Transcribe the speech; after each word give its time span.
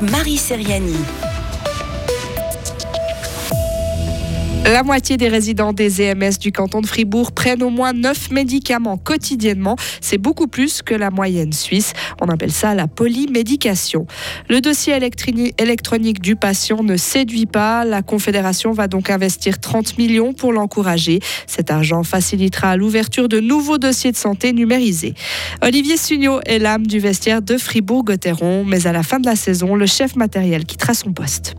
Marie 0.00 0.38
Seriani. 0.38 1.31
La 4.64 4.84
moitié 4.84 5.16
des 5.16 5.28
résidents 5.28 5.72
des 5.72 6.00
EMS 6.02 6.38
du 6.40 6.52
canton 6.52 6.80
de 6.80 6.86
Fribourg 6.86 7.32
prennent 7.32 7.64
au 7.64 7.68
moins 7.68 7.92
9 7.92 8.30
médicaments 8.30 8.96
quotidiennement. 8.96 9.76
C'est 10.00 10.18
beaucoup 10.18 10.46
plus 10.46 10.82
que 10.82 10.94
la 10.94 11.10
moyenne 11.10 11.52
suisse. 11.52 11.94
On 12.20 12.28
appelle 12.28 12.52
ça 12.52 12.72
la 12.72 12.86
polymédication. 12.86 14.06
Le 14.48 14.60
dossier 14.60 14.94
électronique 15.58 16.22
du 16.22 16.36
patient 16.36 16.84
ne 16.84 16.96
séduit 16.96 17.46
pas. 17.46 17.84
La 17.84 18.02
Confédération 18.02 18.70
va 18.70 18.86
donc 18.86 19.10
investir 19.10 19.58
30 19.58 19.98
millions 19.98 20.32
pour 20.32 20.52
l'encourager. 20.52 21.18
Cet 21.48 21.72
argent 21.72 22.04
facilitera 22.04 22.76
l'ouverture 22.76 23.28
de 23.28 23.40
nouveaux 23.40 23.78
dossiers 23.78 24.12
de 24.12 24.16
santé 24.16 24.52
numérisés. 24.52 25.14
Olivier 25.60 25.96
Sugnot 25.96 26.40
est 26.46 26.60
l'âme 26.60 26.86
du 26.86 27.00
vestiaire 27.00 27.42
de 27.42 27.58
Fribourg-Gotteron, 27.58 28.64
mais 28.64 28.86
à 28.86 28.92
la 28.92 29.02
fin 29.02 29.18
de 29.18 29.26
la 29.26 29.34
saison, 29.34 29.74
le 29.74 29.86
chef 29.86 30.14
matériel 30.14 30.64
quittera 30.64 30.94
son 30.94 31.12
poste. 31.12 31.56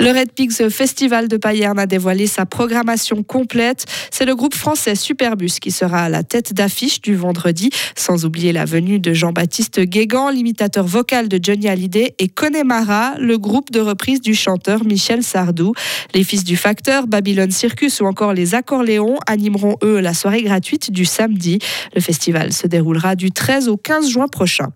Le 0.00 0.12
Red 0.12 0.32
Pigs 0.32 0.70
Festival 0.70 1.28
de 1.28 1.36
Payerne 1.36 1.78
a 1.78 1.84
dévoilé 1.84 2.26
sa 2.26 2.46
programmation 2.46 3.22
complète. 3.22 3.84
C'est 4.10 4.24
le 4.24 4.34
groupe 4.34 4.54
français 4.54 4.94
Superbus 4.94 5.58
qui 5.60 5.70
sera 5.70 6.04
à 6.04 6.08
la 6.08 6.22
tête 6.22 6.54
d'affiche 6.54 7.02
du 7.02 7.14
vendredi, 7.14 7.68
sans 7.96 8.24
oublier 8.24 8.52
la 8.52 8.64
venue 8.64 8.98
de 8.98 9.12
Jean-Baptiste 9.12 9.80
Guégan, 9.80 10.30
l'imitateur 10.30 10.86
vocal 10.86 11.28
de 11.28 11.38
Johnny 11.42 11.68
Hallyday, 11.68 12.14
et 12.18 12.28
Connemara, 12.28 13.12
le 13.18 13.36
groupe 13.36 13.70
de 13.72 13.80
reprise 13.80 14.22
du 14.22 14.34
chanteur 14.34 14.86
Michel 14.86 15.22
Sardou. 15.22 15.74
Les 16.14 16.24
fils 16.24 16.44
du 16.44 16.56
facteur, 16.56 17.06
Babylone 17.06 17.50
Circus 17.50 18.00
ou 18.00 18.06
encore 18.06 18.32
les 18.32 18.54
Accorléons 18.54 19.18
animeront 19.26 19.76
eux 19.84 20.00
la 20.00 20.14
soirée 20.14 20.42
gratuite 20.42 20.90
du 20.90 21.04
samedi. 21.04 21.58
Le 21.94 22.00
festival 22.00 22.54
se 22.54 22.66
déroulera 22.66 23.16
du 23.16 23.32
13 23.32 23.68
au 23.68 23.76
15 23.76 24.08
juin 24.08 24.28
prochain. 24.28 24.68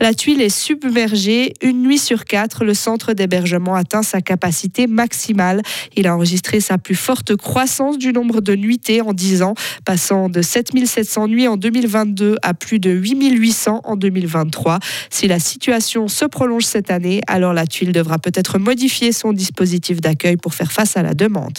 La 0.00 0.14
tuile 0.14 0.40
est 0.40 0.48
submergée. 0.48 1.52
Une 1.60 1.82
nuit 1.82 1.98
sur 1.98 2.24
quatre, 2.24 2.64
le 2.64 2.72
centre 2.72 3.12
d'hébergement 3.12 3.74
atteint 3.74 4.02
sa 4.02 4.22
capacité 4.22 4.61
maximale. 4.88 5.62
Il 5.96 6.06
a 6.06 6.14
enregistré 6.14 6.60
sa 6.60 6.78
plus 6.78 6.94
forte 6.94 7.36
croissance 7.36 7.98
du 7.98 8.12
nombre 8.12 8.40
de 8.40 8.54
nuitées 8.54 9.00
en 9.00 9.12
10 9.12 9.42
ans, 9.42 9.54
passant 9.84 10.28
de 10.28 10.42
7700 10.42 11.28
nuits 11.28 11.48
en 11.48 11.56
2022 11.56 12.36
à 12.42 12.54
plus 12.54 12.78
de 12.78 12.90
8800 12.90 13.82
en 13.84 13.96
2023. 13.96 14.78
Si 15.10 15.28
la 15.28 15.38
situation 15.38 16.08
se 16.08 16.24
prolonge 16.24 16.64
cette 16.64 16.90
année, 16.90 17.20
alors 17.26 17.52
la 17.52 17.66
tuile 17.66 17.92
devra 17.92 18.18
peut-être 18.18 18.58
modifier 18.58 19.12
son 19.12 19.32
dispositif 19.32 20.00
d'accueil 20.00 20.36
pour 20.36 20.54
faire 20.54 20.72
face 20.72 20.96
à 20.96 21.02
la 21.02 21.14
demande. 21.14 21.58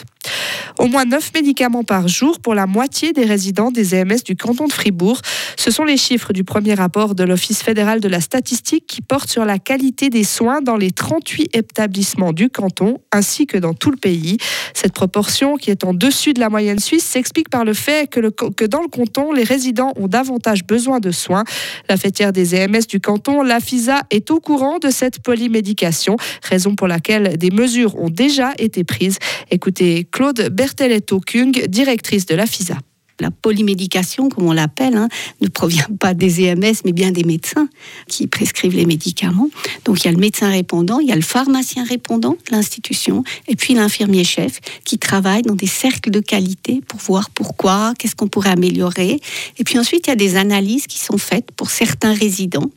Au 0.80 0.88
moins 0.88 1.06
9 1.06 1.32
médicaments 1.36 1.84
par 1.84 2.08
jour 2.08 2.40
pour 2.40 2.56
la 2.56 2.66
moitié 2.66 3.14
des 3.14 3.26
résidents 3.26 3.72
des 3.72 3.96
EMS 3.96 4.24
du 4.26 4.36
canton 4.36 4.68
de 4.68 4.74
Fribourg. 4.74 5.20
Ce 5.58 5.72
sont 5.72 5.84
les 5.84 5.98
chiffres 5.98 6.34
du 6.34 6.44
premier 6.44 6.74
rapport 6.74 7.16
de 7.16 7.24
l'Office 7.24 7.62
fédéral 7.62 8.00
de 8.00 8.08
la 8.08 8.22
statistique 8.22 8.86
qui 8.88 9.02
porte 9.02 9.30
sur 9.30 9.46
la 9.46 9.60
qualité 9.60 10.10
des 10.10 10.24
soins 10.24 10.62
dans 10.62 10.78
les 10.78 10.92
38 10.92 11.56
établissements 11.56 12.34
du 12.34 12.50
canton 12.50 13.00
ainsi 13.12 13.46
que 13.46 13.58
dans 13.58 13.74
tout 13.74 13.92
le 13.92 13.98
pays. 13.98 14.38
Cette 14.74 14.94
proportion, 14.94 15.58
qui 15.58 15.70
est 15.70 15.84
en 15.84 15.94
dessus 15.94 16.34
de 16.34 16.40
la 16.40 16.50
moyenne 16.50 16.80
suisse, 16.80 17.06
s'explique 17.06 17.50
par 17.50 17.66
le 17.66 17.74
fait 17.74 18.10
que, 18.10 18.66
dans 18.66 18.82
le 18.82 18.88
canton, 18.88 19.32
les 19.32 19.44
résidents 19.44 19.94
ont 19.96 20.08
davantage 20.08 20.66
besoin 20.66 21.00
de 21.00 21.12
soins. 21.12 21.44
La 21.88 21.98
fêtière 21.98 22.34
des 22.34 22.56
EMS 22.56 22.88
du 22.90 23.00
canton, 23.00 23.44
la 23.44 23.60
FISA, 23.60 24.02
est 24.10 24.32
au 24.32 24.40
courant 24.40 24.80
de 24.80 24.90
cette 24.90 25.20
polymédication, 25.20 26.18
raison 26.42 26.76
pour 26.76 26.88
laquelle 26.88 27.38
des 27.38 27.52
mesures 27.52 27.98
ont 28.00 28.10
déjà 28.10 28.52
été 28.58 28.84
prises. 28.84 29.18
Écoutez 29.52 30.06
Claude 30.14 30.50
Berteletto-Kung, 30.52 31.66
directrice 31.69 32.28
de 32.28 32.36
la 32.36 32.45
FISA. 32.45 32.78
La 33.19 33.31
polymédication, 33.31 34.30
comme 34.30 34.45
on 34.45 34.52
l'appelle, 34.52 34.95
hein, 34.95 35.08
ne 35.42 35.47
provient 35.47 35.88
pas 36.00 36.14
des 36.14 36.44
EMS, 36.45 36.81
mais 36.86 36.92
bien 36.92 37.11
des 37.11 37.23
médecins 37.23 37.67
qui 38.08 38.28
prescrivent 38.28 38.75
les 38.75 38.86
médicaments. 38.86 39.50
Donc 39.86 40.02
il 40.02 40.05
y 40.05 40.08
a 40.09 40.11
le 40.11 40.20
médecin 40.20 40.52
répondant, 40.52 41.00
il 41.00 41.08
y 41.08 41.11
a 41.11 41.16
le 41.16 41.23
pharmacien 41.23 41.83
répondant 41.83 42.38
de 42.45 42.55
l'institution, 42.55 43.23
et 43.48 43.55
puis 43.55 43.73
l'infirmier 43.73 44.23
chef 44.23 44.60
qui 44.86 44.99
travaille 44.99 45.42
dans 45.42 45.55
des 45.55 45.67
cercles 45.67 46.11
de 46.11 46.20
qualité 46.20 46.82
pour 46.88 46.99
voir 46.99 47.32
pourquoi, 47.32 47.95
qu'est-ce 47.98 48.15
qu'on 48.15 48.27
pourrait 48.27 48.52
améliorer. 48.52 49.20
Et 49.58 49.64
puis 49.64 49.80
ensuite, 49.80 50.05
il 50.05 50.11
y 50.11 50.14
a 50.14 50.15
des 50.15 50.36
analyses 50.36 50.86
qui 50.86 50.99
sont 50.99 51.17
faites 51.17 51.52
pour 51.54 51.71
certains 51.71 52.14
résidents 52.14 52.70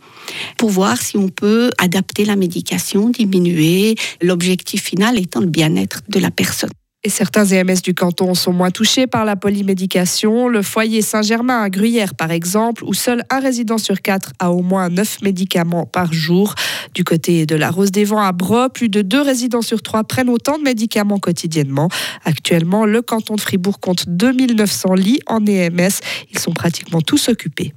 pour 0.56 0.70
voir 0.70 1.02
si 1.02 1.18
on 1.18 1.28
peut 1.28 1.70
adapter 1.76 2.24
la 2.24 2.34
médication, 2.34 3.10
diminuer, 3.10 3.94
l'objectif 4.22 4.84
final 4.84 5.18
étant 5.18 5.40
le 5.40 5.46
bien-être 5.46 6.00
de 6.08 6.18
la 6.18 6.30
personne. 6.30 6.70
Et 7.06 7.08
certains 7.08 7.46
EMS 7.52 7.82
du 7.84 7.94
canton 7.94 8.34
sont 8.34 8.52
moins 8.52 8.72
touchés 8.72 9.06
par 9.06 9.24
la 9.24 9.36
polymédication. 9.36 10.48
Le 10.48 10.60
foyer 10.60 11.02
Saint-Germain 11.02 11.62
à 11.62 11.70
Gruyère, 11.70 12.16
par 12.16 12.32
exemple, 12.32 12.82
où 12.82 12.94
seul 12.94 13.22
un 13.30 13.38
résident 13.38 13.78
sur 13.78 14.02
quatre 14.02 14.32
a 14.40 14.50
au 14.50 14.60
moins 14.60 14.88
9 14.88 15.22
médicaments 15.22 15.86
par 15.86 16.12
jour. 16.12 16.56
Du 16.94 17.04
côté 17.04 17.46
de 17.46 17.54
la 17.54 17.70
Rose 17.70 17.92
des 17.92 18.02
Vents 18.02 18.18
à 18.18 18.32
Bro, 18.32 18.70
plus 18.70 18.88
de 18.88 19.02
deux 19.02 19.22
résidents 19.22 19.62
sur 19.62 19.82
trois 19.82 20.02
prennent 20.02 20.28
autant 20.28 20.58
de 20.58 20.64
médicaments 20.64 21.20
quotidiennement. 21.20 21.90
Actuellement, 22.24 22.84
le 22.84 23.02
canton 23.02 23.36
de 23.36 23.40
Fribourg 23.40 23.78
compte 23.78 24.08
2900 24.08 24.94
lits 24.94 25.20
en 25.28 25.46
EMS. 25.46 26.00
Ils 26.32 26.40
sont 26.40 26.54
pratiquement 26.54 27.02
tous 27.02 27.28
occupés. 27.28 27.72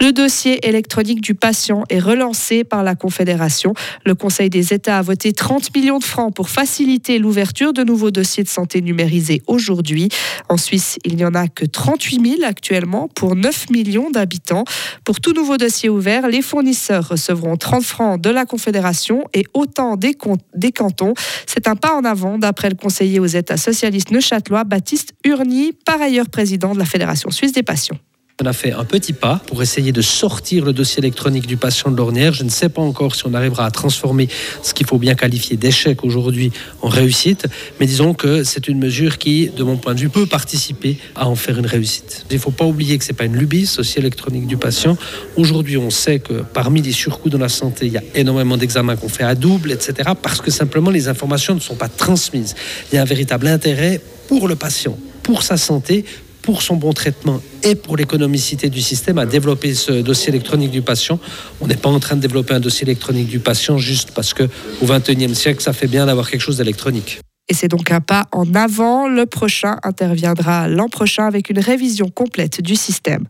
Le 0.00 0.12
dossier 0.12 0.66
électronique 0.66 1.20
du 1.20 1.34
patient 1.34 1.84
est 1.88 1.98
relancé 1.98 2.64
par 2.64 2.82
la 2.82 2.94
Confédération. 2.94 3.74
Le 4.04 4.14
Conseil 4.14 4.50
des 4.50 4.74
États 4.74 4.98
a 4.98 5.02
voté 5.02 5.32
30 5.32 5.74
millions 5.74 5.98
de 5.98 6.04
francs 6.04 6.34
pour 6.34 6.48
faciliter 6.48 7.18
l'ouverture 7.18 7.72
de 7.72 7.84
nouveaux 7.84 8.10
dossiers 8.10 8.42
de 8.42 8.48
santé 8.48 8.82
numérisés 8.82 9.42
aujourd'hui. 9.46 10.08
En 10.48 10.56
Suisse, 10.56 10.98
il 11.04 11.16
n'y 11.16 11.24
en 11.24 11.34
a 11.34 11.48
que 11.48 11.64
38 11.64 12.38
000 12.38 12.42
actuellement 12.44 13.08
pour 13.08 13.36
9 13.36 13.70
millions 13.70 14.10
d'habitants. 14.10 14.64
Pour 15.04 15.20
tout 15.20 15.32
nouveau 15.32 15.56
dossier 15.56 15.88
ouvert, 15.88 16.28
les 16.28 16.42
fournisseurs 16.42 17.08
recevront 17.08 17.56
30 17.56 17.84
francs 17.84 18.20
de 18.20 18.30
la 18.30 18.44
Confédération 18.44 19.24
et 19.32 19.44
autant 19.54 19.96
des, 19.96 20.14
cantons. 20.14 21.14
C'est 21.46 21.68
un 21.68 21.76
pas 21.76 21.94
en 21.94 22.04
avant 22.04 22.38
d'après 22.38 22.68
le 22.68 22.76
conseiller 22.76 23.20
aux 23.20 23.26
États 23.26 23.56
socialistes 23.56 24.10
neuchâtelois, 24.10 24.64
Baptiste 24.64 25.14
Urny, 25.24 25.72
par 25.72 26.02
ailleurs 26.02 26.28
président 26.28 26.74
de 26.74 26.78
la 26.78 26.84
Fédération 26.84 27.30
suisse 27.30 27.52
des 27.52 27.62
patients. 27.62 27.98
On 28.42 28.46
a 28.46 28.52
fait 28.52 28.72
un 28.72 28.84
petit 28.84 29.12
pas 29.12 29.40
pour 29.46 29.62
essayer 29.62 29.92
de 29.92 30.02
sortir 30.02 30.64
le 30.64 30.72
dossier 30.72 30.98
électronique 30.98 31.46
du 31.46 31.56
patient 31.56 31.92
de 31.92 31.96
l'ornière. 31.96 32.32
Je 32.32 32.42
ne 32.42 32.48
sais 32.48 32.68
pas 32.68 32.82
encore 32.82 33.14
si 33.14 33.24
on 33.28 33.32
arrivera 33.32 33.64
à 33.64 33.70
transformer 33.70 34.28
ce 34.60 34.74
qu'il 34.74 34.88
faut 34.88 34.98
bien 34.98 35.14
qualifier 35.14 35.56
d'échec 35.56 36.02
aujourd'hui 36.02 36.50
en 36.82 36.88
réussite, 36.88 37.46
mais 37.78 37.86
disons 37.86 38.12
que 38.12 38.42
c'est 38.42 38.66
une 38.66 38.80
mesure 38.80 39.18
qui, 39.18 39.50
de 39.50 39.62
mon 39.62 39.76
point 39.76 39.94
de 39.94 40.00
vue, 40.00 40.08
peut 40.08 40.26
participer 40.26 40.98
à 41.14 41.28
en 41.28 41.36
faire 41.36 41.60
une 41.60 41.66
réussite. 41.66 42.26
Il 42.28 42.34
ne 42.34 42.40
faut 42.40 42.50
pas 42.50 42.64
oublier 42.64 42.98
que 42.98 43.04
ce 43.04 43.12
n'est 43.12 43.16
pas 43.16 43.26
une 43.26 43.36
lubie, 43.36 43.66
ce 43.66 43.76
dossier 43.76 44.00
électronique 44.00 44.48
du 44.48 44.56
patient. 44.56 44.96
Aujourd'hui, 45.36 45.76
on 45.76 45.90
sait 45.90 46.18
que 46.18 46.42
parmi 46.42 46.82
les 46.82 46.90
surcoûts 46.90 47.30
dans 47.30 47.38
la 47.38 47.48
santé, 47.48 47.86
il 47.86 47.92
y 47.92 47.98
a 47.98 48.02
énormément 48.16 48.56
d'examens 48.56 48.96
qu'on 48.96 49.08
fait 49.08 49.22
à 49.22 49.36
double, 49.36 49.70
etc., 49.70 50.10
parce 50.20 50.40
que 50.40 50.50
simplement 50.50 50.90
les 50.90 51.06
informations 51.06 51.54
ne 51.54 51.60
sont 51.60 51.76
pas 51.76 51.88
transmises. 51.88 52.56
Il 52.90 52.96
y 52.96 52.98
a 52.98 53.02
un 53.02 53.06
véritable 53.06 53.46
intérêt 53.46 54.00
pour 54.26 54.48
le 54.48 54.56
patient 54.56 54.98
pour 55.22 55.42
sa 55.42 55.56
santé, 55.56 56.04
pour 56.44 56.60
son 56.60 56.76
bon 56.76 56.92
traitement 56.92 57.40
et 57.62 57.74
pour 57.74 57.96
l'économicité 57.96 58.68
du 58.68 58.82
système 58.82 59.16
à 59.16 59.24
développer 59.24 59.74
ce 59.74 59.92
dossier 59.92 60.28
électronique 60.28 60.70
du 60.70 60.82
patient. 60.82 61.18
On 61.62 61.66
n'est 61.66 61.76
pas 61.76 61.88
en 61.88 61.98
train 62.00 62.16
de 62.16 62.20
développer 62.20 62.52
un 62.52 62.60
dossier 62.60 62.84
électronique 62.84 63.28
du 63.28 63.38
patient 63.40 63.78
juste 63.78 64.10
parce 64.10 64.34
que 64.34 64.44
au 64.82 64.86
XXIe 64.86 65.34
siècle, 65.34 65.62
ça 65.62 65.72
fait 65.72 65.86
bien 65.86 66.04
d'avoir 66.04 66.30
quelque 66.30 66.42
chose 66.42 66.58
d'électronique. 66.58 67.20
Et 67.48 67.54
c'est 67.54 67.68
donc 67.68 67.90
un 67.90 68.00
pas 68.00 68.24
en 68.32 68.54
avant. 68.54 69.06
Le 69.06 69.26
prochain 69.26 69.76
interviendra 69.82 70.66
l'an 70.66 70.88
prochain 70.88 71.26
avec 71.26 71.50
une 71.50 71.58
révision 71.58 72.08
complète 72.08 72.62
du 72.62 72.74
système. 72.74 73.26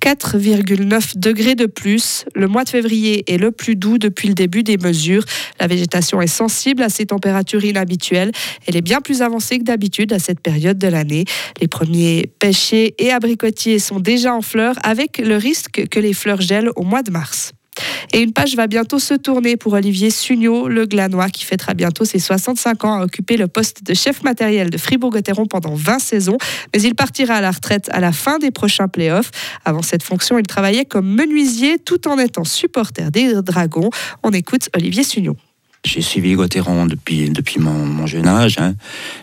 4,9 0.00 1.18
degrés 1.18 1.56
de 1.56 1.66
plus. 1.66 2.24
Le 2.34 2.46
mois 2.46 2.62
de 2.62 2.68
février 2.68 3.24
est 3.32 3.36
le 3.36 3.50
plus 3.50 3.74
doux 3.74 3.98
depuis 3.98 4.28
le 4.28 4.34
début 4.34 4.62
des 4.62 4.76
mesures. 4.76 5.24
La 5.58 5.66
végétation 5.66 6.22
est 6.22 6.28
sensible 6.28 6.82
à 6.82 6.88
ces 6.88 7.06
températures 7.06 7.64
inhabituelles. 7.64 8.30
Elle 8.66 8.76
est 8.76 8.82
bien 8.82 9.00
plus 9.00 9.22
avancée 9.22 9.58
que 9.58 9.64
d'habitude 9.64 10.12
à 10.12 10.20
cette 10.20 10.40
période 10.40 10.78
de 10.78 10.86
l'année. 10.86 11.24
Les 11.60 11.66
premiers 11.66 12.30
pêchers 12.38 12.94
et 12.98 13.10
abricotiers 13.10 13.80
sont 13.80 13.98
déjà 13.98 14.34
en 14.34 14.42
fleurs 14.42 14.76
avec 14.84 15.18
le 15.18 15.36
risque 15.36 15.88
que 15.90 15.98
les 15.98 16.12
fleurs 16.12 16.40
gèlent 16.40 16.70
au 16.76 16.84
mois 16.84 17.02
de 17.02 17.10
mars. 17.10 17.52
Et 18.12 18.20
une 18.20 18.32
page 18.32 18.56
va 18.56 18.66
bientôt 18.66 18.98
se 18.98 19.14
tourner 19.14 19.56
pour 19.56 19.74
Olivier 19.74 20.10
Sugnot, 20.10 20.68
le 20.68 20.86
glanois, 20.86 21.28
qui 21.28 21.44
fêtera 21.44 21.74
bientôt 21.74 22.04
ses 22.04 22.18
65 22.18 22.84
ans, 22.84 23.00
à 23.00 23.04
occuper 23.04 23.36
le 23.36 23.48
poste 23.48 23.84
de 23.84 23.94
chef 23.94 24.22
matériel 24.22 24.70
de 24.70 24.78
Fribourg-Gotteron 24.78 25.46
pendant 25.46 25.74
20 25.74 25.98
saisons. 25.98 26.38
Mais 26.74 26.82
il 26.82 26.94
partira 26.94 27.34
à 27.34 27.40
la 27.40 27.50
retraite 27.50 27.88
à 27.92 28.00
la 28.00 28.12
fin 28.12 28.38
des 28.38 28.50
prochains 28.50 28.88
playoffs. 28.88 29.30
Avant 29.64 29.82
cette 29.82 30.02
fonction, 30.02 30.38
il 30.38 30.46
travaillait 30.46 30.84
comme 30.84 31.08
menuisier 31.14 31.78
tout 31.78 32.08
en 32.08 32.18
étant 32.18 32.44
supporter 32.44 33.10
des 33.10 33.42
Dragons. 33.42 33.90
On 34.22 34.30
écoute 34.30 34.68
Olivier 34.74 35.04
Sugnot. 35.04 35.36
J'ai 35.84 36.02
suivi 36.02 36.34
depuis, 36.36 37.30
depuis 37.30 37.60
mon, 37.60 38.06
jeune 38.06 38.26
âge. 38.26 38.56
Hein. 38.58 38.74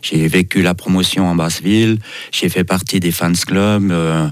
J'ai 0.02 0.28
vécu 0.28 0.62
la 0.62 0.74
promotion 0.74 1.28
en 1.28 1.36
Basse-Ville. 1.36 2.00
J'ai 2.32 2.50
fait 2.50 2.64
partie 2.64 3.00
des 3.00 3.12
fans 3.12 3.32
clubs. 3.34 3.92
Euh, 3.92 4.28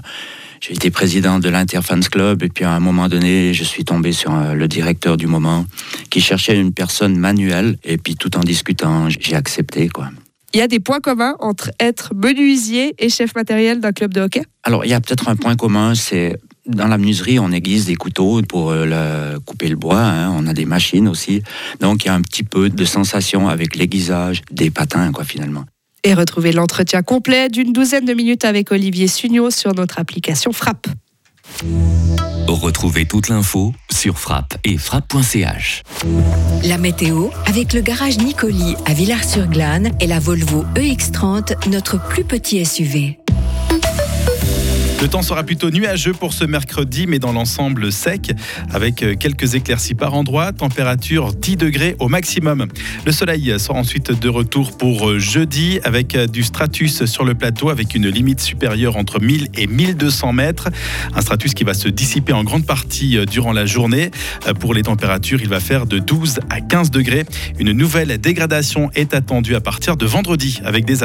j'ai 0.66 0.72
été 0.72 0.90
président 0.90 1.40
de 1.40 1.50
l'Interfans 1.50 2.00
Club 2.10 2.42
et 2.42 2.48
puis 2.48 2.64
à 2.64 2.72
un 2.72 2.80
moment 2.80 3.08
donné, 3.08 3.52
je 3.52 3.64
suis 3.64 3.84
tombé 3.84 4.12
sur 4.12 4.34
euh, 4.34 4.54
le 4.54 4.66
directeur 4.66 5.18
du 5.18 5.26
moment 5.26 5.66
qui 6.08 6.22
cherchait 6.22 6.58
une 6.58 6.72
personne 6.72 7.18
manuelle 7.18 7.76
et 7.84 7.98
puis 7.98 8.14
tout 8.14 8.34
en 8.38 8.40
discutant, 8.40 9.10
j'ai 9.10 9.34
accepté 9.34 9.90
quoi. 9.90 10.08
Il 10.54 10.60
y 10.60 10.62
a 10.62 10.68
des 10.68 10.80
points 10.80 11.00
communs 11.00 11.34
entre 11.40 11.70
être 11.80 12.14
menuisier 12.14 12.94
et 12.98 13.10
chef 13.10 13.34
matériel 13.34 13.80
d'un 13.80 13.92
club 13.92 14.14
de 14.14 14.22
hockey? 14.22 14.42
Alors, 14.62 14.86
il 14.86 14.90
y 14.90 14.94
a 14.94 15.00
peut-être 15.00 15.28
un 15.28 15.36
point 15.36 15.56
commun, 15.56 15.94
c'est 15.94 16.38
dans 16.66 16.86
la 16.86 16.96
menuiserie, 16.96 17.38
on 17.40 17.50
aiguise 17.50 17.86
des 17.86 17.96
couteaux 17.96 18.40
pour 18.48 18.70
euh, 18.70 19.36
couper 19.44 19.68
le 19.68 19.76
bois. 19.76 20.00
Hein. 20.00 20.32
On 20.34 20.46
a 20.46 20.54
des 20.54 20.64
machines 20.64 21.08
aussi. 21.08 21.42
Donc, 21.80 22.04
il 22.04 22.06
y 22.06 22.10
a 22.10 22.14
un 22.14 22.22
petit 22.22 22.44
peu 22.44 22.70
de 22.70 22.84
sensation 22.84 23.48
avec 23.48 23.76
l'aiguisage 23.76 24.42
des 24.50 24.70
patins, 24.70 25.12
quoi, 25.12 25.24
finalement. 25.24 25.64
Et 26.04 26.12
retrouvez 26.14 26.52
l'entretien 26.52 27.02
complet 27.02 27.48
d'une 27.48 27.72
douzaine 27.72 28.04
de 28.04 28.12
minutes 28.12 28.44
avec 28.44 28.70
Olivier 28.70 29.08
Sugnot 29.08 29.50
sur 29.50 29.74
notre 29.74 29.98
application 29.98 30.52
Frappe. 30.52 30.86
Retrouvez 32.46 33.06
toute 33.06 33.28
l'info 33.28 33.72
sur 33.90 34.18
frappe 34.18 34.54
et 34.64 34.76
frappe.ch. 34.76 35.82
La 36.64 36.76
météo 36.76 37.28
avec 37.46 37.72
le 37.72 37.80
garage 37.80 38.18
Nicoli 38.18 38.76
à 38.84 38.92
Villars-sur-Glane 38.92 39.92
et 40.00 40.06
la 40.06 40.18
Volvo 40.18 40.64
EX30, 40.74 41.70
notre 41.70 41.98
plus 42.08 42.24
petit 42.24 42.64
SUV. 42.64 43.18
Le 45.02 45.08
temps 45.08 45.22
sera 45.22 45.42
plutôt 45.42 45.70
nuageux 45.70 46.12
pour 46.12 46.32
ce 46.32 46.44
mercredi, 46.44 47.06
mais 47.06 47.18
dans 47.18 47.32
l'ensemble 47.32 47.92
sec, 47.92 48.32
avec 48.72 49.02
euh, 49.02 49.14
quelques 49.14 49.54
éclaircies 49.54 49.94
par 49.94 50.14
endroit, 50.14 50.52
température 50.52 51.34
10 51.34 51.56
degrés 51.56 51.94
au 51.98 52.08
maximum. 52.08 52.66
Le 53.04 53.12
soleil 53.12 53.54
sera 53.60 53.78
ensuite 53.78 54.18
de 54.18 54.28
retour 54.28 54.78
pour 54.78 55.10
euh, 55.10 55.18
jeudi, 55.18 55.78
avec 55.84 56.14
euh, 56.14 56.26
du 56.26 56.42
stratus 56.42 57.04
sur 57.04 57.24
le 57.24 57.34
plateau, 57.34 57.68
avec 57.68 57.94
une 57.94 58.08
limite 58.08 58.40
supérieure 58.40 58.96
entre 58.96 59.20
1000 59.20 59.48
et 59.54 59.66
1200 59.66 60.32
mètres. 60.32 60.70
Un 61.14 61.20
stratus 61.20 61.52
qui 61.52 61.64
va 61.64 61.74
se 61.74 61.88
dissiper 61.88 62.32
en 62.32 62.42
grande 62.42 62.64
partie 62.64 63.18
durant 63.26 63.52
la 63.52 63.66
journée. 63.66 64.10
Pour 64.58 64.72
les 64.72 64.82
températures, 64.82 65.42
il 65.42 65.48
va 65.48 65.60
faire 65.60 65.86
de 65.86 65.98
12 65.98 66.40
à 66.48 66.60
15 66.60 66.90
degrés. 66.90 67.24
Une 67.58 67.72
nouvelle 67.72 68.16
dégradation 68.18 68.90
est 68.94 69.12
attendue 69.12 69.54
à 69.54 69.60
partir 69.60 69.96
de 69.96 70.06
vendredi, 70.06 70.60
avec 70.64 70.86
des 70.86 71.04